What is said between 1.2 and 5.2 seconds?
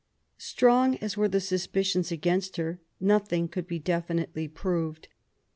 the suspicions against her, nothing could be definitely proved.